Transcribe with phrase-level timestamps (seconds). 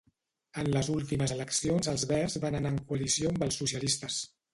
[0.59, 4.19] En les últimes eleccions els verds van anar en coalició amb els socialistes.